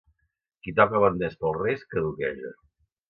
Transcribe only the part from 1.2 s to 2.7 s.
temps pels Reis, caduqueja.